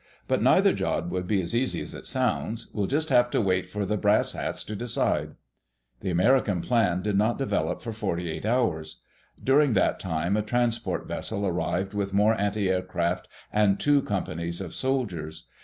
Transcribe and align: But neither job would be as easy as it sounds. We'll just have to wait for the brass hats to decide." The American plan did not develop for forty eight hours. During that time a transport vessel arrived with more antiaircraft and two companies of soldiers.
But 0.27 0.41
neither 0.41 0.73
job 0.73 1.11
would 1.11 1.27
be 1.27 1.43
as 1.43 1.53
easy 1.55 1.79
as 1.79 1.93
it 1.93 2.07
sounds. 2.07 2.71
We'll 2.73 2.87
just 2.87 3.09
have 3.09 3.29
to 3.29 3.39
wait 3.39 3.69
for 3.69 3.85
the 3.85 3.97
brass 3.97 4.33
hats 4.33 4.63
to 4.63 4.75
decide." 4.75 5.35
The 5.99 6.09
American 6.09 6.61
plan 6.61 7.03
did 7.03 7.15
not 7.15 7.37
develop 7.37 7.83
for 7.83 7.91
forty 7.93 8.27
eight 8.27 8.43
hours. 8.43 9.01
During 9.43 9.73
that 9.73 9.99
time 9.99 10.35
a 10.35 10.41
transport 10.41 11.05
vessel 11.07 11.45
arrived 11.45 11.93
with 11.93 12.13
more 12.13 12.33
antiaircraft 12.33 13.27
and 13.53 13.79
two 13.79 14.01
companies 14.01 14.59
of 14.59 14.73
soldiers. 14.73 15.45